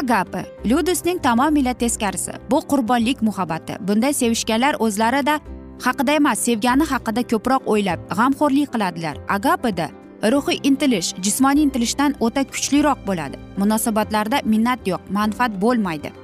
Agapi 0.00 0.42
lyudusning 0.64 1.18
tamomila 1.22 1.74
teskarisi 1.74 2.32
bu 2.50 2.60
qurbonlik 2.70 3.22
muhabbati. 3.22 3.76
Bunday 3.80 4.12
sevishganlar 4.12 4.74
o'zlarida 4.78 5.40
haqida 5.86 6.12
emas 6.20 6.38
sevgani 6.46 6.84
haqida 6.92 7.22
ko'proq 7.32 7.62
o'ylab 7.72 8.00
g'amxo'rlik 8.16 8.72
qiladilar. 8.74 9.16
Agapida 9.28 9.90
ruhiy 10.32 10.60
intilish 10.68 11.14
jismoniy 11.24 11.64
intilishdan 11.66 12.14
o'ta 12.20 12.42
kuchliroq 12.52 13.06
bo'ladi. 13.06 13.36
Munosabatlarda 13.60 14.38
minnat 14.44 14.86
yo'q 14.86 15.02
manfaat 15.10 15.52
bo'lmaydi. 15.64 16.23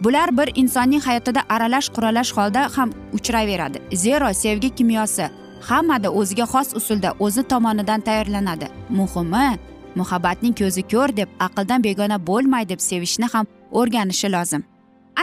Bular 0.00 0.38
bir 0.38 0.52
insonning 0.54 1.02
hayotida 1.02 1.42
aralash 1.48 1.88
quralash 1.88 2.32
holda 2.36 2.68
ham 2.76 2.90
uchraveradi. 3.12 3.78
Zero 3.92 4.32
sevgi 4.32 4.70
kimyosi. 4.74 5.26
Hammada 5.60 6.10
o'ziga 6.10 6.44
xos 6.44 6.76
usulda 6.76 7.14
o'zi 7.18 7.42
tomonidan 7.42 8.00
tayyorlanadi. 8.00 8.68
Muhimi 8.88 9.58
muhabbatning 9.94 10.54
ko'zi 10.58 10.82
ko'r 10.92 11.16
deb 11.16 11.28
aqldan 11.40 11.84
begona 11.84 12.26
bo'lmay 12.26 12.68
deb 12.68 12.80
sevishni 12.80 13.26
ham 13.32 13.46
o'rganishi 13.72 14.32
lozim. 14.32 14.62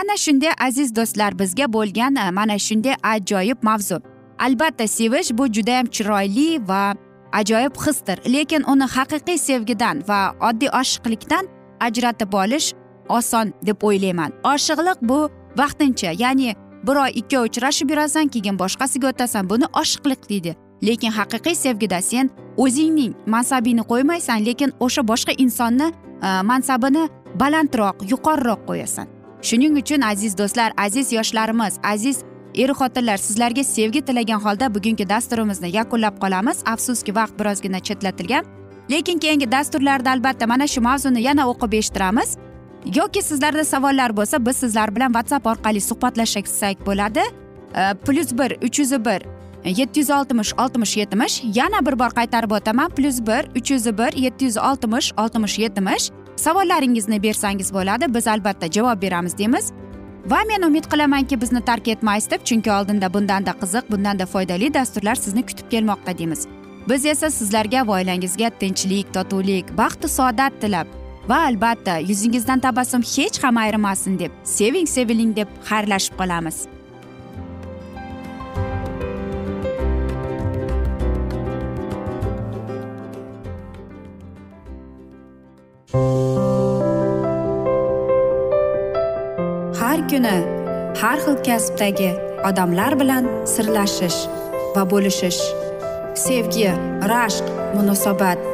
Ana 0.00 0.16
shunday 0.16 0.52
aziz 0.66 0.96
do'stlar 0.96 1.38
bizga 1.38 1.72
bo'lgan 1.72 2.16
e, 2.16 2.30
mana 2.30 2.58
shunday 2.58 2.94
ajoyib 3.02 3.58
mavzu. 3.62 4.02
Albatta 4.38 4.86
sevish 4.88 5.30
bu 5.38 5.46
judayam 5.46 5.86
chiroyli 5.86 6.68
va 6.68 6.94
ajoyib 7.32 7.74
hisdir 7.86 8.18
lekin 8.34 8.62
uni 8.72 8.86
haqiqiy 8.96 9.38
sevgidan 9.48 10.02
va 10.08 10.20
oddiy 10.48 10.70
oshiqlikdan 10.80 11.44
ajratib 11.86 12.32
olish 12.42 12.68
oson 13.08 13.52
deb 13.62 13.82
o'ylayman. 13.82 14.32
Oshiqlik 14.44 14.98
bu 15.02 15.30
vaqtincha 15.56 16.12
ya'ni 16.18 16.54
bir 16.86 16.96
oy 16.96 17.10
ikki 17.14 17.38
oy 17.38 17.48
uchrashib 17.48 17.90
yurasan 17.90 18.28
keyin 18.28 18.58
boshqasiga 18.58 19.08
o'tasan. 19.12 19.50
Buni 19.50 19.64
oshiqlik 19.72 20.28
deydi. 20.28 20.56
Lekin 20.82 21.10
haqiqiy 21.10 21.54
sevgida 21.54 22.02
sen 22.02 22.30
o'zingning 22.56 23.14
mansabingni 23.26 23.84
qo'ymaysan 23.92 24.44
lekin 24.46 24.72
o'sha 24.80 25.02
boshqa 25.08 25.32
insonni 25.44 25.92
e, 26.22 26.42
mansabini 26.50 27.08
balandroq 27.40 27.96
yuqoriroq 28.12 28.60
qo'yasan. 28.68 29.06
Shuning 29.42 29.76
uchun 29.82 30.00
aziz 30.00 30.38
do'stlar 30.38 30.72
aziz 30.76 31.12
yoshlarimiz 31.12 31.74
aziz 31.92 32.22
er 32.54 32.70
xotinlar 32.80 33.18
sizlarga 33.26 33.64
sevgi 33.64 34.00
tilagan 34.00 34.40
holda 34.40 34.74
bugungi 34.74 35.08
dasturimizni 35.08 35.76
yakunlab 35.76 36.20
qolamiz. 36.22 36.62
Afsuski 36.66 37.14
vaqt 37.14 37.38
birozgina 37.38 37.80
chetlatilgan. 37.80 38.44
Lekin 38.90 39.18
keyingi 39.18 39.50
dasturlarda 39.52 40.10
albatta 40.10 40.46
mana 40.46 40.66
shu 40.66 40.80
mavzuni 40.80 41.22
yana 41.22 41.48
o'qib 41.52 41.72
eshittiramiz. 41.80 42.36
Yoki 42.84 43.22
sizlarda 43.22 43.64
savollar 43.64 44.16
bo'lsa 44.16 44.46
biz 44.46 44.56
sizlar 44.56 44.96
bilan 44.96 45.12
whatsapp 45.12 45.46
orqali 45.46 45.80
suhbatlashsak 45.80 46.86
bo'ladi. 46.86 47.22
E, 47.74 47.94
plyus 48.06 48.32
bir 48.32 48.56
uch 48.62 48.78
yuz 48.78 48.92
bir 48.92 49.22
yetti 49.64 50.00
yuz 50.00 50.10
oltmish 50.10 50.52
oltmish 50.58 50.96
yetmish. 50.96 51.42
Yana 51.54 51.86
bir 51.86 51.98
bor 51.98 52.10
qaytarib 52.18 52.50
o'taman. 52.50 52.90
Plyus 52.90 53.20
bir 53.20 53.60
uch 53.60 53.70
yuz 53.70 53.86
bir 53.86 54.12
yetti 54.16 54.44
yuz 54.44 54.56
oltmish 54.56 55.12
oltmish 55.18 55.58
yetmish. 55.58 56.10
Savollaringizni 56.36 57.22
bersangiz 57.22 57.74
bo'ladi. 57.74 58.14
Biz 58.14 58.28
albatta 58.28 58.66
javob 58.66 59.02
beramiz 59.02 59.38
deymiz. 59.38 59.72
Va 60.26 60.38
men 60.48 60.62
umid 60.62 60.84
qilamanki 60.84 61.40
bizni 61.40 61.60
tark 61.64 61.88
etmaysiz 61.88 62.30
deb 62.30 62.44
chunki 62.44 62.72
oldinda 62.72 63.14
bundanda 63.14 63.50
qiziq 63.50 63.90
bundanda 63.90 64.26
foydali 64.26 64.74
dasturlar 64.74 65.14
sizni 65.14 65.46
kutib 65.46 65.70
kelmoqda 65.70 66.18
deymiz. 66.18 66.46
Biz 66.88 67.06
esa 67.06 67.30
sizlarga 67.30 67.86
va 67.86 67.92
oilangizga 67.92 68.50
tinchlik 68.50 69.14
totuvlik 69.14 69.78
baxtu 69.78 70.08
saodat 70.08 70.60
tilab 70.60 71.03
va 71.28 71.38
albatta 71.48 71.98
yuzingizdan 72.10 72.60
tabassum 72.60 73.02
hech 73.14 73.42
ham 73.44 73.56
ayrimasin 73.64 74.18
deb 74.18 74.32
seving 74.44 74.88
seviling 74.96 75.36
deb 75.36 75.48
xayrlashib 75.68 76.14
qolamiz. 76.20 76.58
Har 89.80 89.98
kuni 90.10 90.36
har 91.00 91.18
xil 91.24 91.36
kasbdagi 91.48 92.10
odamlar 92.48 92.92
bilan 93.00 93.24
sirlashish 93.54 94.20
va 94.74 94.82
bo'lishish 94.92 95.40
sevgi 96.26 96.68
rashq 97.12 97.46
munosabat 97.76 98.53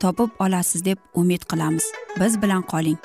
topib 0.00 0.30
olasiz 0.38 0.84
deb 0.84 0.98
umid 1.14 1.42
qilamiz. 1.50 1.84
Biz 2.20 2.42
bilan 2.42 2.62
qoling. 2.62 2.98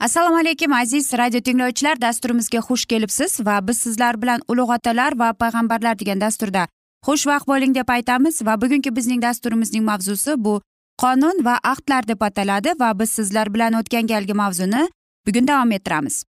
Assalomu 0.00 0.36
alaykum 0.36 0.72
aziz 0.72 1.12
radio 1.12 1.40
tinglovchilar. 1.40 2.00
Dasturimizga 2.00 2.58
xush 2.58 2.84
kelibsiz 2.84 3.40
va 3.46 3.68
biz 3.68 3.78
sizlar 3.78 4.22
bilan 4.22 4.40
ulug' 4.48 4.74
otalar 4.76 5.18
va 5.18 5.32
payg'ambarlar 5.32 5.98
degan 5.98 6.20
dasturda 6.20 6.66
xushvaqt 7.06 7.46
bo'ling 7.48 7.74
deb 7.74 7.88
aytamiz 7.88 8.42
va 8.46 8.60
bugungi 8.60 8.96
bizning 8.96 9.22
dasturimizning 9.22 9.84
mavzusi 9.84 10.36
bu 10.44 10.54
qonun 11.02 11.40
va 11.46 11.56
ahdlar 11.72 12.08
deb 12.08 12.20
ataladi 12.28 12.76
va 12.80 12.92
biz 13.00 13.10
sizlar 13.18 13.54
bilan 13.54 13.80
o'tgan 13.80 14.06
galgi 14.12 14.34
mavzuni 14.42 14.82
bugun 15.26 15.48
davom 15.48 15.72
ettiramiz. 15.72 16.24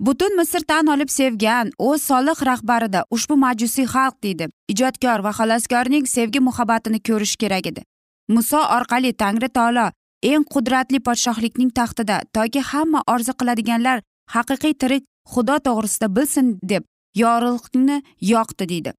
Butun 0.00 0.36
misr 0.36 0.62
tan 0.68 0.86
olib 0.86 1.10
sevgan 1.10 1.70
o'z 1.78 2.02
solih 2.02 2.42
rahbarida 2.48 3.04
ushbu 3.10 3.36
majusiy 3.36 3.86
xalq 3.94 4.16
deydi. 4.22 4.46
Ijodkor 4.72 5.24
va 5.26 5.32
xaloskorning 5.38 6.06
sevgi 6.06 6.40
muhabbatini 6.48 7.00
ko'rish 7.08 7.36
kerak 7.36 7.66
edi. 7.70 7.82
Muso 8.28 8.60
orqali 8.76 9.12
tangri 9.22 9.48
taolo 9.48 9.86
eng 10.22 10.44
qudratli 10.54 11.00
podshohlikning 11.06 11.70
taxtida 11.78 12.20
toki 12.36 12.60
hamma 12.70 13.02
orzu 13.14 13.32
qiladiganlar 13.40 13.98
haqiqiy 14.34 14.74
tirik 14.80 15.04
xudo 15.32 15.56
to'g'risida 15.66 16.08
bilsin 16.16 16.46
deb 16.72 16.82
yorug'likni 17.22 18.02
yoqdi 18.32 18.68
deydi. 18.72 18.92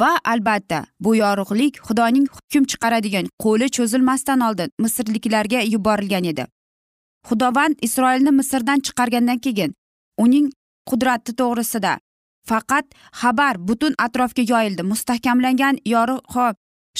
Va 0.00 0.12
albatta 0.32 0.84
bu 1.00 1.16
yorug'lik 1.22 1.80
xudoning 1.86 2.26
hukm 2.36 2.64
chiqaradigan 2.70 3.26
qo'li 3.44 3.70
cho'zilmasdan 3.76 4.40
oldin 4.48 4.68
misrliklarga 4.84 5.60
yuborilgan 5.72 6.24
edi. 6.32 6.44
Xudovand 7.28 7.76
isroilni 7.86 8.32
misrdan 8.40 8.80
chiqargandan 8.86 9.38
keyin 9.38 9.74
uning 10.18 10.50
qudrati 10.90 11.32
to'g'risida. 11.40 11.98
Faqat 12.48 12.86
xabar 13.20 13.58
butun 13.68 13.94
atrofga 13.98 14.42
yoyildi. 14.52 14.82
Mustahkamlangan 14.82 15.76
yorixo 15.94 16.46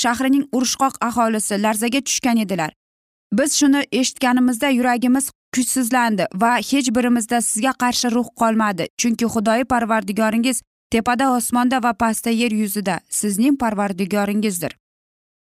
shahrining 0.03 0.45
urushqoq 0.53 0.95
aholisi 1.09 1.63
larzaga 1.63 2.01
tushgan 2.01 2.39
edilar. 2.45 2.73
Biz 3.33 3.59
shuni 3.59 3.83
eshitganimizda 3.93 4.69
yuragimiz 4.79 5.31
kuchsizlandi 5.55 6.25
va 6.43 6.57
hech 6.71 6.89
birimizda 6.97 7.41
sizga 7.41 7.73
qarshi 7.83 8.11
ruh 8.17 8.29
qolmadi. 8.41 8.89
Chunki 9.01 9.27
xudoyi 9.35 9.65
parvardigoringiz 9.65 10.63
tepada 10.91 11.31
osmonda 11.37 11.83
va 11.83 11.93
pastda 11.93 12.31
yer 12.31 12.53
yuzida 12.63 13.01
sizning 13.11 13.57
parvardigoringizdir. 13.63 14.73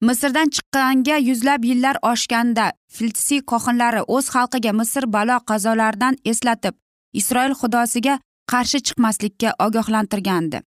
Misrdan 0.01 0.49
chiqqanga 0.55 1.17
yuzlab 1.29 1.65
yillar 1.71 1.97
oshganda 2.13 2.73
filsiy 2.97 3.41
kohinlari 3.53 4.01
o'z 4.17 4.31
xalqiga 4.35 4.73
misr 4.81 5.05
balo 5.17 5.37
qazolaridan 5.51 6.17
eslatib 6.25 6.75
isroil 7.13 7.55
xudosiga 7.61 8.19
qarshi 8.53 8.79
chiqmaslikka 8.87 9.51
ogohlantirgandi. 9.67 10.59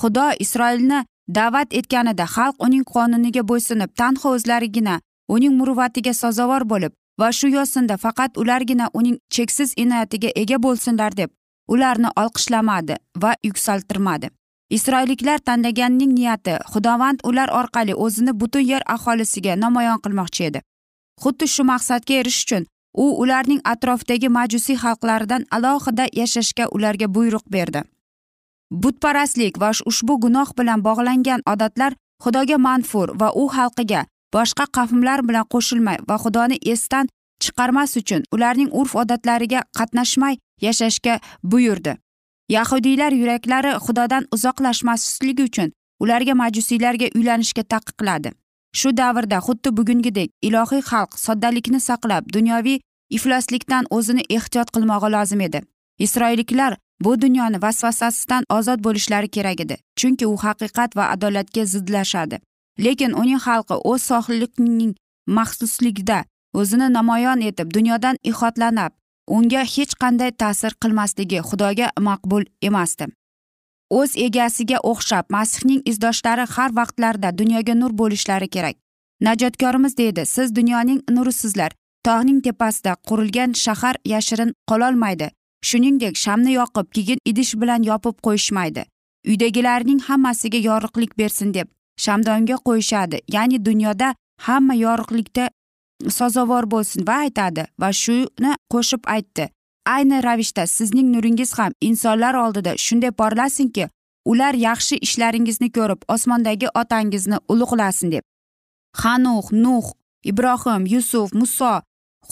Xudo 0.00 0.26
isroilni 0.44 1.04
da'vat 1.38 1.74
etganida 1.78 2.26
xalq 2.36 2.56
uning 2.66 2.84
qonuniga 2.94 3.42
bo'ysunib 3.50 3.90
tanho 4.00 4.28
o'zlarigina 4.36 5.00
uning 5.34 5.54
muruvvatiga 5.58 6.12
sazovor 6.22 6.62
bo'lib 6.72 6.92
va 7.20 7.28
shu 7.38 7.48
yo'sinda 7.56 7.96
faqat 8.04 8.38
ulargina 8.42 8.86
uning 8.98 9.16
cheksiz 9.34 9.72
inoyatiga 9.82 10.30
ega 10.42 10.58
bo'lsinlar 10.66 11.16
deb 11.20 11.30
ularni 11.74 12.10
olqishlamadi 12.22 12.96
va 13.22 13.32
yuksaltirmadi. 13.48 14.30
Isroilliklar 14.76 15.38
tanlaganning 15.38 16.12
niyati 16.18 16.54
xudovand 16.72 17.20
ular 17.28 17.48
orqali 17.60 17.94
o'zini 17.94 18.32
butun 18.40 18.64
yer 18.72 18.82
aholisiga 18.94 19.52
namoyon 19.64 19.98
qilmoqchi 20.04 20.44
edi. 20.48 20.60
Xuddi 21.22 21.46
shu 21.54 21.62
maqsadga 21.72 22.14
erishish 22.20 22.44
uchun 22.46 22.66
u 22.96 23.06
ularning 23.22 23.60
atrofidagi 23.72 24.28
majusiy 24.28 24.76
xalqlaridan 24.84 25.44
alohida 25.56 26.06
yashashga 26.20 26.68
ularga 26.76 27.06
buyruq 27.14 27.46
berdi. 27.56 27.82
Butparastlik 28.70 29.60
va 29.60 29.70
ushbu 29.90 30.18
gunoh 30.24 30.50
bilan 30.58 30.82
bog'langan 30.86 31.40
odatlar 31.52 31.92
xudoga 32.24 32.58
manfur 32.58 33.08
va 33.20 33.28
u 33.42 33.44
xalqiga 33.56 34.06
boshqa 34.34 34.64
qavmlar 34.76 35.20
bilan 35.28 35.46
qo'shilmay 35.52 35.98
va 36.08 36.16
xudoni 36.24 36.56
esdan 36.72 37.06
chiqarmas 37.42 37.96
uchun 38.00 38.22
ularning 38.34 38.70
urf 38.80 38.96
odatlariga 39.02 39.60
qatnashmay 39.78 40.34
yashashga 40.66 41.20
buyurdi. 41.42 41.96
Yahudiylar 42.48 43.12
yuraklari 43.20 43.72
xudodan 43.86 44.24
uzoqlashmasligi 44.34 45.42
uchun 45.50 45.72
ularga 46.00 46.34
majusiylarga 46.42 47.06
uylanishga 47.16 47.62
taqiqladi. 47.72 48.30
Shu 48.78 48.96
davrda 49.00 49.38
xuddi 49.46 49.70
bugungidek 49.76 50.28
ilohiy 50.48 50.82
xalq 50.90 51.10
soddalikni 51.26 51.80
saqlab 51.88 52.24
dunyoviy 52.36 52.78
ifloslikdan 53.16 53.84
o'zini 53.96 54.24
ehtiyot 54.36 54.68
qilmog'i 54.74 55.08
lozim 55.16 55.40
edi. 55.48 55.60
Isroilliklar 56.04 56.76
bu 57.04 57.20
dunyoni 57.20 57.62
vasvasasidan 57.62 58.44
ozod 58.56 58.80
bo'lishlari 58.86 59.28
kerak 59.36 59.60
edi 59.64 59.76
chunki 59.98 60.26
u 60.26 60.36
haqiqat 60.44 60.96
va 60.96 61.04
adolatga 61.14 61.64
zidlashadi. 61.72 62.36
Lekin 62.84 63.12
uning 63.22 63.40
xalqi 63.46 63.76
o'z 63.90 64.02
sohilining 64.10 64.92
maxsusligida 65.38 66.18
o'zini 66.60 66.88
namoyon 66.98 67.40
etib 67.50 67.68
dunyodan 67.76 68.16
ihotlanib 68.30 68.92
unga 69.36 69.62
hech 69.74 69.94
qanday 70.02 70.30
ta'sir 70.42 70.72
qilmasligi 70.82 71.38
xudoga 71.48 71.88
maqbul 72.08 72.44
emasdi. 72.68 73.06
O'z 73.90 74.16
egasiga 74.16 74.78
o'xshab 74.82 75.24
masihning 75.30 75.82
izdoshlari 75.84 76.46
har 76.54 76.70
vaqtlarda 76.78 77.38
dunyoga 77.38 77.74
nur 77.74 77.92
bo'lishlari 77.98 78.48
kerak. 78.48 78.76
Najotkorimiz 79.20 79.96
deydi 79.96 80.26
siz 80.26 80.56
dunyoning 80.56 81.00
nurisizlar 81.10 81.72
tog'ning 82.04 82.40
tepasida 82.42 82.96
qurilgan 83.08 83.52
shahar 83.52 83.96
yashirin 84.04 84.52
qololmaydi. 84.70 85.30
Shuningdek 85.68 86.16
shamni 86.16 86.52
yoqib 86.52 86.86
keyin 86.96 87.18
idish 87.24 87.54
bilan 87.60 87.82
yopib 87.82 88.16
qo'yishmaydi. 88.26 88.84
Uydagilarning 89.26 90.00
hammasiga 90.08 90.58
yorug'lik 90.58 91.18
bersin 91.18 91.54
deb 91.54 91.68
shamdonga 92.04 92.56
qo'yishadi. 92.68 93.20
Ya'ni 93.36 93.64
dunyoda 93.64 94.14
hamma 94.46 94.74
yorug'likda 94.74 95.50
sazovor 96.08 96.70
bo'lsin 96.70 97.06
va 97.08 97.16
aytadi 97.26 97.66
va 97.80 97.92
shuni 97.92 98.52
qo'shib 98.72 99.02
aytdi. 99.16 99.48
Ayni 99.94 100.22
ravishda 100.26 100.66
sizning 100.66 101.08
nuringiz 101.14 101.58
ham 101.58 101.72
insonlar 101.80 102.34
oldida 102.34 102.72
shunday 102.86 103.12
porlasinki 103.20 103.88
ular 104.30 104.54
yaxshi 104.66 104.96
ishlaringizni 105.06 105.68
ko'rib 105.76 106.00
osmondagi 106.14 106.68
otangizni 106.80 107.38
ulug'lasin 107.48 108.12
deb. 108.14 108.24
Hanuh 109.02 109.46
nuh 109.64 109.86
ibrohim 110.30 110.86
yusuf 110.94 111.34
muso 111.40 111.72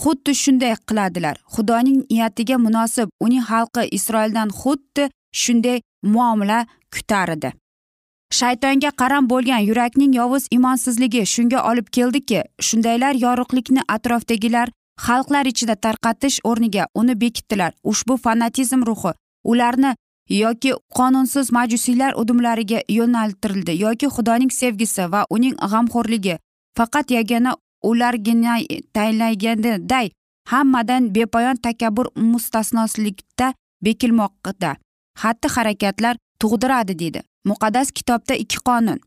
xuddi 0.01 0.31
shunday 0.43 0.73
qiladilar. 0.87 1.35
Xudoning 1.53 1.99
niyatiga 2.09 2.57
munosib 2.57 3.09
uning 3.25 3.43
xalqi 3.51 3.83
isroildan 3.97 4.49
xuddi 4.61 5.09
shunday 5.41 5.79
muomala 6.03 6.65
kutar 6.93 7.29
edi 7.37 7.51
shaytonga 8.39 8.91
qaram 9.01 9.29
bo'lgan 9.29 9.61
yurakning 9.69 10.15
yovuz 10.19 10.47
imonsizligi 10.57 11.25
shunga 11.33 11.59
olib 11.69 11.87
keldiki 11.97 12.41
shundaylar 12.67 13.13
yorug'likni 13.25 13.81
atrofdagilar 13.95 14.71
xalqlar 15.05 15.45
ichida 15.45 15.75
tarqatish 15.75 16.39
o'rniga 16.43 16.87
uni 16.95 17.15
bekitdilar. 17.21 17.73
Ushbu 17.83 18.17
fanatizm 18.17 18.85
ruhi 18.85 19.11
ularni 19.43 19.95
yoki 20.29 20.73
qonunsiz 20.97 21.51
majusiylar 21.51 22.13
udumlariga 22.21 22.79
yo'naltirildi 22.89 23.73
yoki 23.81 24.07
xudoning 24.15 24.51
sevgisi 24.51 25.11
va 25.11 25.25
uning 25.29 25.55
g'amxo'rligi 25.71 26.37
faqat 26.77 27.11
yagona 27.11 27.55
ulargina 27.83 28.55
tayinlaganiday 28.93 30.09
hammadan 30.51 31.13
bepoyon 31.15 31.55
takabbur 31.55 32.07
mustasnoslikda 32.15 33.53
bekilmoqda. 33.85 34.75
Xatti 35.21 35.47
harakatlar 35.55 36.15
tug'diradi 36.39 36.99
deydi. 36.99 37.21
Muqaddas 37.45 37.91
kitobda 37.91 38.35
ikki 38.43 38.59
qonun. 38.67 38.99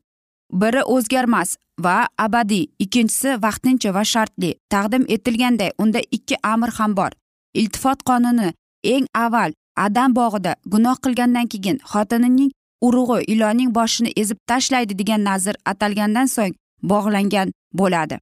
Biri 0.53 0.83
o'zgarmas 0.95 1.57
va 1.85 2.09
abadiy. 2.19 2.67
Ikkinchisi 2.79 3.31
vaqtincha 3.43 3.95
va 3.95 4.05
shartli. 4.05 4.51
Taqdim 4.71 5.05
etilganday 5.09 5.71
unda 5.79 6.01
ikki 6.11 6.37
amr 6.43 6.71
ham 6.79 6.97
bor. 6.97 7.11
Iltifot 7.55 8.03
qonuni 8.09 8.53
eng 8.85 9.07
avval 9.15 9.53
adam 9.77 10.15
bog'ida 10.15 10.55
gunoh 10.73 10.97
qilgandan 11.05 11.47
keyin 11.53 11.79
xotinining 11.93 12.51
urug'i 12.87 13.25
ilonning 13.33 13.71
boshini 13.75 14.13
ezib 14.23 14.39
tashlaydi 14.51 14.99
degan 15.01 15.23
nazr 15.29 15.55
atalgandan 15.73 16.27
so'ng 16.37 16.55
bog'langan 16.83 17.53
bo'ladi. 17.79 18.19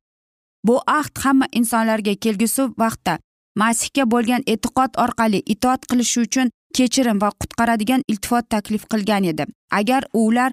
Bu 0.66 0.76
ahd 0.98 1.14
hamma 1.24 1.46
insonlarga 1.52 2.14
kelgusi 2.24 2.62
vaqtda 2.82 3.18
masihga 3.62 4.04
bo'lgan 4.12 4.42
e'tiqod 4.52 4.92
orqali 5.04 5.40
itoat 5.54 5.82
qilishi 5.90 6.20
uchun 6.26 6.48
kechirim 6.76 7.20
va 7.22 7.30
qutqaradigan 7.40 8.02
iltifot 8.10 8.48
taklif 8.54 8.84
qilgan 8.92 9.24
edi. 9.32 9.44
Agar 9.78 10.02
ular 10.12 10.50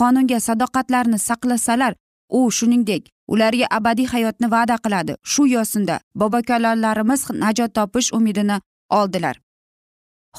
qonunga 0.00 0.38
sadoqatlarini 0.48 1.18
saqlasalar 1.28 1.92
u 2.28 2.50
shuningdek 2.50 3.08
ularga 3.28 3.66
abadiy 3.70 4.06
hayotni 4.06 4.50
va'da 4.50 4.76
qiladi. 4.84 5.16
Shu 5.22 5.46
yo'sinda 5.46 6.00
bobokalonlarimiz 6.14 7.30
najot 7.30 7.74
topish 7.74 8.12
umidini 8.12 8.60
oldilar. 8.90 9.36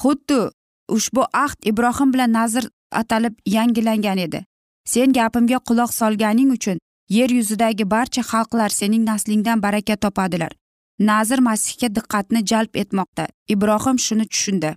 Xuddi 0.00 0.40
ushbu 0.88 1.22
ahd 1.32 1.58
ibrohim 1.70 2.12
bilan 2.12 2.32
nazr 2.32 2.64
atalib 2.92 3.34
yangilangan 3.46 4.18
edi. 4.18 4.44
Sen 4.84 5.12
gapimga 5.12 5.58
quloq 5.68 5.92
solganing 6.00 6.50
uchun 6.56 6.78
yer 7.08 7.30
yuzidagi 7.30 7.90
barcha 7.90 8.22
xalqlar 8.22 8.68
sening 8.68 9.04
naslingdan 9.10 9.62
baraka 9.62 9.96
topadilar. 9.96 10.52
Nazir 10.98 11.38
masihga 11.38 11.88
diqqatni 11.96 12.40
jalb 12.50 12.76
etmoqda. 12.82 13.28
Ibrohim 13.48 13.98
shuni 14.06 14.26
tushundi 14.32 14.70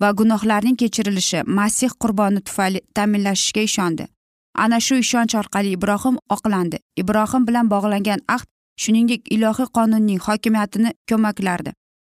va 0.00 0.10
gunohlarning 0.18 0.76
kechirilishi 0.82 1.42
masih 1.58 1.90
qurboni 2.02 2.40
tufayli 2.46 2.80
ta'minlanishiga 2.96 3.62
ishondi. 3.68 4.04
Ana 4.54 4.80
shu 4.80 4.94
ishonch 4.94 5.34
orqali 5.34 5.72
ibrohim 5.76 6.18
oqlandi. 6.34 6.78
Ibrohim 6.96 7.46
bilan 7.48 7.70
bog'langan 7.70 8.20
ahd 8.28 8.48
shuningdek 8.82 9.32
ilohiy 9.34 9.68
qonunning 9.76 10.20
hokimiyatini 10.26 10.90
ko'maklardi. 11.08 11.72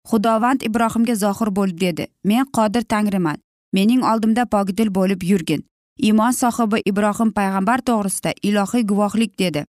Xudovand 0.09 0.61
ibrohimga 0.69 1.15
zohir 1.15 1.49
bo'lib 1.57 1.79
dedi. 1.85 2.07
Men 2.23 2.45
qodir 2.57 2.83
tangriman. 2.93 3.37
Mening 3.73 4.03
oldimda 4.11 4.45
pokdil 4.45 4.89
bo'lib 4.99 5.23
yurgin. 5.23 5.63
Iymon 6.07 6.31
sohibi 6.31 6.81
ibrohim 6.91 7.31
payg'ambar 7.37 7.81
to'g'risida 7.89 8.31
ilohiy 8.43 8.83
guvohlik 8.91 9.39
dedi. 9.39 9.65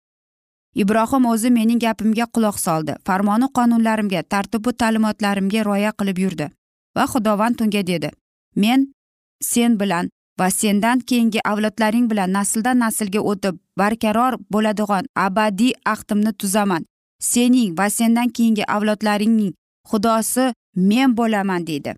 Ibrohim 0.75 1.25
o'zi 1.31 1.49
mening 1.51 1.79
gapimga 1.79 2.25
quloq 2.35 2.57
soldi. 2.65 2.95
Farmoni 3.05 3.47
qonunlarimga 3.57 4.23
tartibu 4.23 4.73
ta'limotlarimga 4.73 5.61
rioya 5.67 5.91
qilib 5.99 6.17
yurdi. 6.25 6.49
Va 6.97 7.05
xudovand 7.13 7.61
unga 7.61 7.83
dedi. 7.91 8.09
Men 8.55 8.93
sen 9.41 9.79
bilan 9.79 10.09
va 10.39 10.49
sendan 10.49 10.99
keyingi 10.99 11.39
avlodlaring 11.51 12.09
bilan 12.11 12.33
nasldan 12.37 12.79
naslga 12.79 13.21
o'tib 13.31 13.55
barqaror 13.79 14.33
bo'ladigan 14.53 15.05
abadiy 15.25 15.73
ahdimni 15.93 16.33
tuzaman. 16.33 16.85
Sening 17.19 17.77
va 17.77 17.89
sendan 17.89 18.29
keyingi 18.29 18.63
avlodlaringning 18.75 19.53
xudosi 19.89 20.53
men 20.75 21.17
bo'laman 21.17 21.67
deydi. 21.67 21.95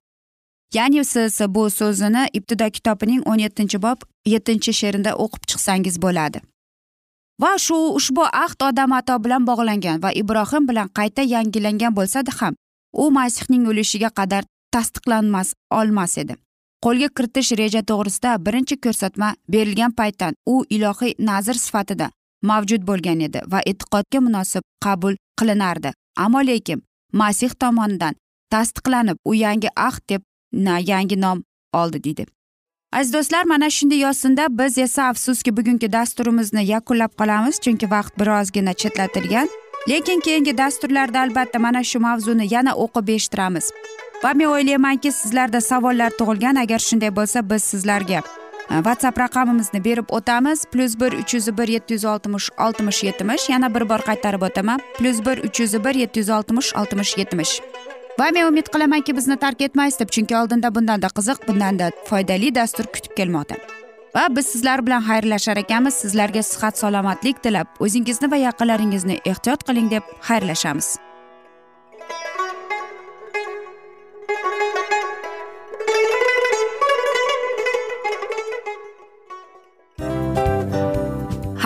Ya'ni 0.74 1.06
siz 1.06 1.40
bu 1.56 1.70
so'zini 1.70 2.28
ibtido 2.34 2.70
kitobining 2.70 3.22
o'n 3.30 3.40
yettinchi 3.46 3.82
bob 3.82 4.00
yettinchi 4.34 4.74
she'rida 4.80 5.12
o'qib 5.24 5.44
chiqsangiz 5.50 6.02
bo'ladi. 6.02 6.40
Va 7.42 7.58
shu 7.66 7.78
ushbu 8.00 8.24
ahd 8.44 8.60
odam 8.70 8.92
ato 9.00 9.16
bilan 9.24 9.48
bog'langan 9.50 10.04
va 10.04 10.12
ibrohim 10.22 10.68
bilan 10.70 10.88
qayta 10.98 11.22
yangilangan 11.34 11.96
bo'lsada 11.98 12.32
ham 12.40 12.54
u 13.04 13.12
masihning 13.18 13.64
o'lishiga 13.72 14.10
qadar 14.20 14.44
tasdiqlanmas 14.74 15.54
olmas 15.80 16.18
edi. 16.18 16.36
Qo'lga 16.86 17.08
kiritish 17.18 17.52
reja 17.60 17.82
to'g'risida 17.90 18.32
birinchi 18.46 18.76
ko'rsatma 18.86 19.30
berilgan 19.54 19.94
paytdan 20.00 20.36
u 20.54 20.56
ilohiy 20.76 21.14
nazr 21.30 21.58
sifatida 21.66 22.10
mavjud 22.50 22.84
bo'lgan 22.90 23.24
edi 23.28 23.42
va 23.54 23.60
e'tiqodga 23.72 24.20
munosib 24.28 24.64
qabul 24.86 25.18
qilinardi. 25.40 25.92
Ammo 26.26 26.42
lekin 26.50 26.84
masih 27.22 27.52
tomonidan 27.64 28.16
tasdiqlanib 28.54 29.18
u 29.30 29.34
yangi 29.34 29.70
ahd 29.88 30.04
deb 30.10 30.22
yangi 30.92 31.18
nom 31.26 31.44
oldi 31.74 32.04
deydi. 32.04 32.26
Aziz 32.94 33.14
do'stlar 33.14 33.46
mana 33.46 33.70
shunday 33.78 34.00
yo'sinda 34.06 34.46
biz 34.60 34.78
esa 34.78 35.10
afsuski 35.12 35.58
bugungi 35.58 35.92
dasturimizni 35.98 36.64
yakunlab 36.74 37.12
qolamiz 37.20 37.56
chunki 37.64 37.92
vaqt 37.96 38.14
birozgina 38.20 38.74
chetlatilgan. 38.74 39.48
Lekin 39.90 40.20
keyingi 40.26 40.58
dasturlarda 40.58 41.20
albatta 41.22 41.60
mana 41.60 41.84
shu 41.84 42.00
mavzuni 42.00 42.54
yana 42.54 42.72
o'qib 42.84 43.10
eshittiramiz. 43.16 43.66
Va 44.24 44.34
men 44.34 44.48
o'ylaymanki 44.48 45.12
sizlarda 45.12 45.62
savollar 45.62 46.12
tug'ilgan. 46.20 46.56
Agar 46.64 46.80
shunday 46.80 47.12
bo'lsa 47.16 47.50
biz 47.50 47.64
sizlarga 47.64 48.22
e, 48.72 48.76
whatsapp 48.88 49.20
raqamimizni 49.20 49.84
berib 49.86 50.10
o'tamiz. 50.10 50.66
Plyus 50.72 51.00
bir 51.00 51.14
uch 51.22 51.34
yuz 51.34 51.58
bir 51.58 51.68
yetti 51.68 51.94
yuz 51.94 52.06
oltmish 52.06 52.50
oltmish 52.66 53.04
yetmish. 53.04 53.50
Yana 53.50 53.76
bir 53.76 53.90
bor 53.90 54.02
qaytarib 54.10 54.42
o'taman. 54.42 54.80
Plyus 54.98 55.26
bir 55.26 55.44
uch 55.48 55.60
yuz 55.60 55.74
bir 55.86 55.96
yetti 55.96 56.20
yuz 56.20 56.30
oltmish 56.30 56.76
oltmish 56.76 57.18
yetmish. 57.18 57.62
Va 58.20 58.30
men 58.34 58.48
umid 58.48 58.68
qilamanki 58.74 59.16
bizni 59.16 59.38
tark 59.38 59.62
etmaysiz 59.62 60.00
deb 60.00 60.10
chunki 60.10 60.38
oldinda 60.38 60.76
bundanda 60.76 61.08
qiziq 61.08 61.48
bundanda 61.48 61.92
foydali 62.10 62.56
dastur 62.56 62.86
kutib 62.94 63.18
kelmoqda. 63.18 63.56
Va 64.16 64.28
biz 64.36 64.46
sizlar 64.46 64.86
bilan 64.86 65.02
xayrlashar 65.10 65.58
ekanmiz. 65.58 65.94
Sizlarga 65.94 66.44
sihat 66.44 66.78
salomatlik 66.78 67.44
tilab 67.44 67.68
o'zingizni 67.80 68.32
va 68.32 68.40
yaqinlaringizni 68.48 69.20
ehtiyot 69.26 69.68
qiling 69.68 69.92
deb 69.92 70.16
xayrlashamiz. 70.30 70.96